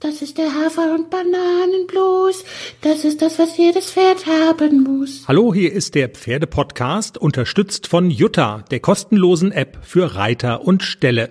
[0.00, 2.44] Das ist der Hafer- und Bananenblues.
[2.82, 5.24] Das ist das, was jedes Pferd haben muss.
[5.26, 11.30] Hallo, hier ist der Pferdepodcast, unterstützt von Jutta, der kostenlosen App für Reiter und Ställe.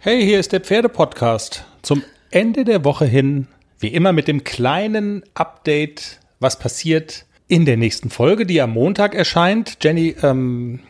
[0.00, 1.64] Hey, hier ist der Pferdepodcast.
[1.80, 3.46] Zum Ende der Woche hin,
[3.78, 9.14] wie immer mit dem kleinen Update, was passiert in der nächsten Folge, die am Montag
[9.14, 9.78] erscheint.
[9.80, 10.80] Jenny, ähm,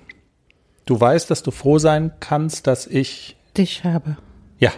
[0.84, 4.16] du weißt, dass du froh sein kannst, dass ich Dich habe.
[4.58, 4.72] ja.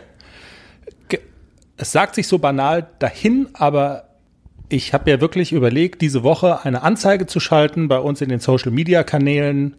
[1.76, 4.04] Es sagt sich so banal dahin, aber
[4.68, 8.40] ich habe ja wirklich überlegt, diese Woche eine Anzeige zu schalten bei uns in den
[8.40, 9.76] Social Media Kanälen.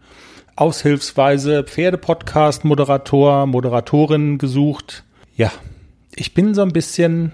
[0.58, 5.03] Aushilfsweise Pferdepodcast, Moderator, Moderatorin gesucht.
[5.36, 5.52] Ja,
[6.16, 7.34] ich bin so ein bisschen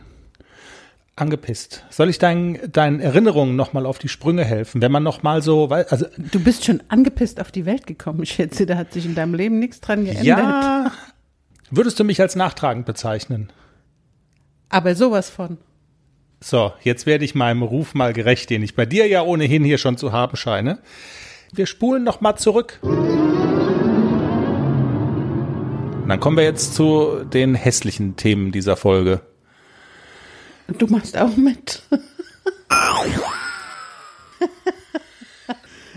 [1.15, 1.83] angepisst.
[1.91, 4.81] Soll ich deinen, deinen Erinnerungen nochmal auf die Sprünge helfen?
[4.81, 8.23] Wenn man nochmal so, also Du bist schon angepisst auf die Welt gekommen.
[8.23, 10.25] Ich schätze, da hat sich in deinem Leben nichts dran geändert.
[10.25, 10.91] ja,
[11.69, 13.51] würdest du mich als nachtragend bezeichnen?
[14.71, 15.59] Aber sowas von.
[16.39, 19.77] So, jetzt werde ich meinem Ruf mal gerecht, den ich bei dir ja ohnehin hier
[19.77, 20.79] schon zu haben scheine.
[21.53, 22.79] Wir spulen noch mal zurück.
[26.07, 29.21] Dann kommen wir jetzt zu den hässlichen Themen dieser Folge.
[30.67, 31.83] Du machst auch mit.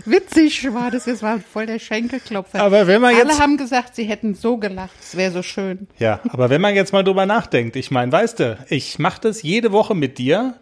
[0.05, 2.61] Witzig war das, es war voll der Schenkelklopfer.
[2.61, 5.87] Aber wenn man Alle jetzt- haben gesagt, sie hätten so gelacht, es wäre so schön.
[5.99, 9.41] Ja, aber wenn man jetzt mal drüber nachdenkt, ich meine, weißt du, ich mache das
[9.41, 10.55] jede Woche mit dir.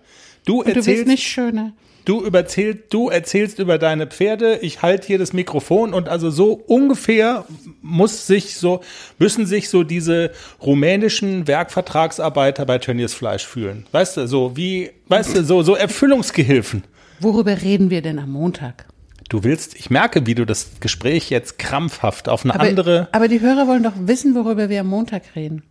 [0.45, 1.71] Du Und du bist erzählst, nicht schöner.
[2.05, 6.51] du überzählst, du erzählst über deine Pferde, ich halte hier das Mikrofon und also so
[6.67, 7.45] ungefähr
[7.81, 8.81] muss sich so,
[9.19, 13.85] müssen sich so diese rumänischen Werkvertragsarbeiter bei Tönnies Fleisch fühlen.
[13.91, 16.83] Weißt du, so wie, weißt du, so, so Erfüllungsgehilfen.
[17.19, 18.85] Worüber reden wir denn am Montag?
[19.29, 23.27] Du willst, ich merke, wie du das Gespräch jetzt krampfhaft auf eine Aber, andere, aber
[23.27, 25.63] die Hörer wollen doch wissen, worüber wir am Montag reden.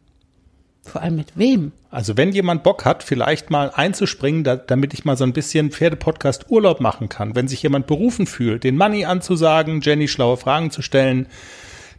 [0.83, 1.73] Vor allem mit wem?
[1.93, 5.71] also wenn jemand Bock hat, vielleicht mal einzuspringen, da, damit ich mal so ein bisschen
[5.71, 10.71] Pferdepodcast Urlaub machen kann, wenn sich jemand berufen fühlt, den Money anzusagen, Jenny schlaue Fragen
[10.71, 11.27] zu stellen,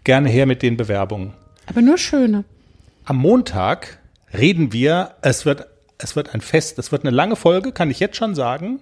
[0.03, 1.33] gerne her mit den Bewerbungen.
[1.67, 2.43] Aber nur schöne.
[3.05, 3.99] Am Montag
[4.33, 5.67] reden wir, es wird,
[5.99, 8.81] es wird ein Fest, es wird eine lange Folge, kann ich jetzt schon sagen.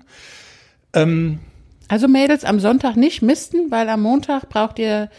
[1.91, 5.09] Also Mädels, am Sonntag nicht misten, weil am Montag braucht ihr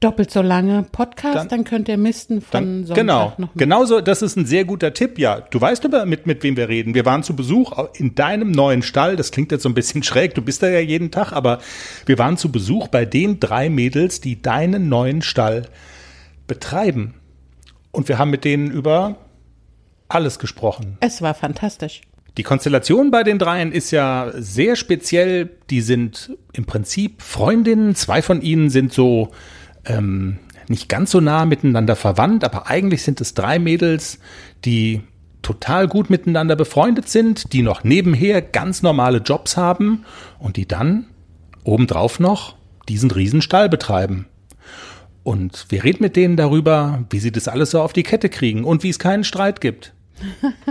[0.00, 3.54] doppelt so lange Podcast, Dann- dann, könnt ihr misten von Dann, Sonntag genau, noch.
[3.54, 3.58] mit.
[3.58, 5.40] genauso, das ist ein sehr guter Tipp, ja.
[5.40, 6.94] Du weißt aber, mit, mit wem wir reden.
[6.94, 9.16] Wir waren zu Besuch in deinem neuen Stall.
[9.16, 11.58] Das klingt jetzt so ein bisschen schräg, du bist da ja jeden Tag, aber
[12.06, 15.62] wir waren zu Besuch bei den drei Mädels, die deinen neuen Stall
[16.46, 17.14] betreiben.
[17.90, 19.16] Und wir haben mit denen über
[20.08, 20.96] alles gesprochen.
[21.00, 22.02] Es war fantastisch.
[22.38, 25.50] Die Konstellation bei den dreien ist ja sehr speziell.
[25.70, 27.96] Die sind im Prinzip Freundinnen.
[27.96, 29.30] Zwei von ihnen sind so
[29.84, 30.38] ähm,
[30.68, 34.20] nicht ganz so nah miteinander verwandt, aber eigentlich sind es drei Mädels,
[34.64, 35.02] die
[35.42, 40.04] total gut miteinander befreundet sind, die noch nebenher ganz normale Jobs haben
[40.38, 41.06] und die dann
[41.64, 42.54] obendrauf noch
[42.88, 44.26] diesen Riesenstall betreiben.
[45.24, 48.62] Und wir reden mit denen darüber, wie sie das alles so auf die Kette kriegen
[48.62, 49.92] und wie es keinen Streit gibt.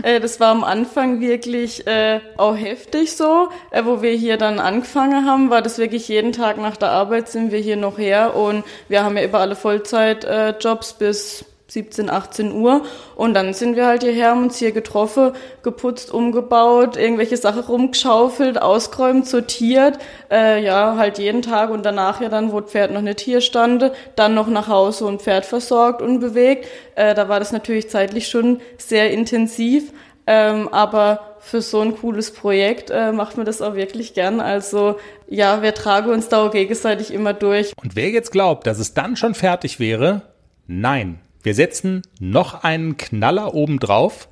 [0.04, 3.50] Äh, das war am Anfang wirklich äh, auch heftig so.
[3.72, 7.30] Äh, wo wir hier dann angefangen haben, war das wirklich jeden Tag nach der Arbeit
[7.30, 12.10] sind wir hier noch her und wir haben ja über alle Vollzeitjobs äh, bis 17,
[12.10, 12.84] 18 Uhr
[13.16, 15.34] und dann sind wir halt hierher, haben uns hier getroffen,
[15.64, 20.00] geputzt, umgebaut, irgendwelche Sachen rumgeschaufelt, ausgeräumt, sortiert,
[20.32, 23.42] äh, ja, halt jeden Tag und danach ja dann, wo das Pferd noch nicht hier
[23.42, 26.68] stand, dann noch nach Hause und Pferd versorgt und bewegt.
[26.96, 29.92] Äh, da war das natürlich zeitlich schon sehr intensiv,
[30.26, 34.40] ähm, aber für so ein cooles Projekt äh, macht man das auch wirklich gern.
[34.40, 37.74] Also ja, wir tragen uns da auch gegenseitig immer durch.
[37.82, 40.22] Und wer jetzt glaubt, dass es dann schon fertig wäre,
[40.68, 41.20] nein.
[41.44, 44.30] Wir setzen noch einen Knaller oben drauf.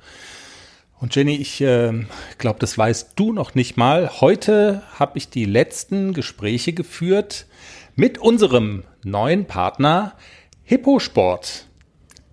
[0.98, 1.92] Und Jenny, ich äh,
[2.38, 4.20] glaube, das weißt du noch nicht mal.
[4.20, 7.46] Heute habe ich die letzten Gespräche geführt
[7.94, 10.14] mit unserem neuen Partner
[10.64, 11.66] Hipposport.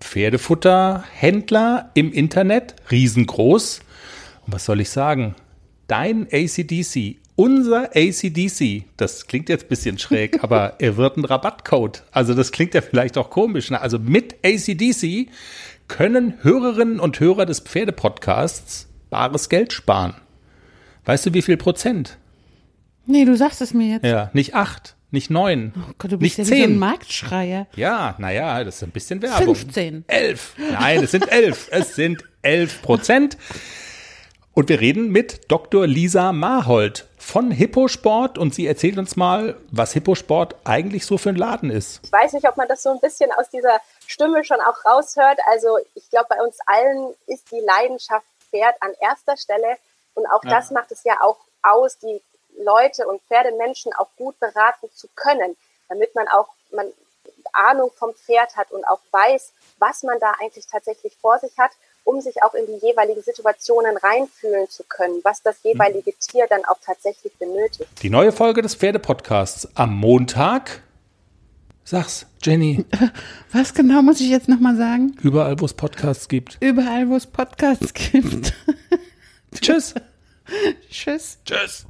[0.00, 3.80] Pferdefutterhändler im Internet, riesengroß.
[4.46, 5.34] Und was soll ich sagen?
[5.86, 12.02] Dein ACDC, unser ACDC, das klingt jetzt ein bisschen schräg, aber er wird ein Rabattcode.
[12.12, 13.70] Also das klingt ja vielleicht auch komisch.
[13.70, 13.80] Ne?
[13.80, 15.28] Also mit ACDC
[15.88, 20.14] können Hörerinnen und Hörer des Pferdepodcasts bares Geld sparen.
[21.04, 22.18] Weißt du, wie viel Prozent?
[23.06, 24.04] Nee, du sagst es mir jetzt.
[24.04, 26.78] Ja, nicht acht, nicht neun, Oh Gott, du bist nicht ja wie so ein zehn.
[26.78, 27.66] Marktschreier.
[27.76, 29.54] Ja, naja, das ist ein bisschen Werbung.
[29.54, 30.04] 15.
[30.06, 30.54] Elf.
[30.72, 31.68] Nein, es sind elf.
[31.70, 33.36] es sind elf Prozent.
[34.54, 35.84] Und wir reden mit Dr.
[35.84, 41.36] Lisa Marhold von Hipposport und sie erzählt uns mal, was Hipposport eigentlich so für ein
[41.36, 42.00] Laden ist.
[42.04, 45.40] Ich weiß nicht, ob man das so ein bisschen aus dieser Stimme schon auch raushört.
[45.50, 49.76] Also ich glaube, bei uns allen ist die Leidenschaft Pferd an erster Stelle.
[50.14, 50.50] Und auch ja.
[50.50, 52.22] das macht es ja auch aus, die
[52.62, 55.56] Leute und Pferdemenschen auch gut beraten zu können,
[55.88, 56.86] damit man auch man
[57.54, 61.70] Ahnung vom Pferd hat und auch weiß, was man da eigentlich tatsächlich vor sich hat,
[62.04, 66.18] um sich auch in die jeweiligen Situationen reinfühlen zu können, was das jeweilige mhm.
[66.20, 67.90] Tier dann auch tatsächlich benötigt.
[68.02, 70.82] Die neue Folge des Pferdepodcasts am Montag.
[71.86, 72.86] Sag's, Jenny.
[73.52, 75.16] Was genau muss ich jetzt nochmal sagen?
[75.22, 76.56] Überall, wo es Podcasts gibt.
[76.60, 78.54] Überall, wo es Podcasts gibt.
[79.60, 79.94] Tschüss.
[80.90, 81.38] Tschüss.
[81.44, 81.82] Tschüss.